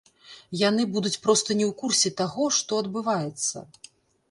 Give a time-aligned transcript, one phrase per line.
[0.61, 3.67] Яны будуць проста не ў курсе таго, што адбываецца.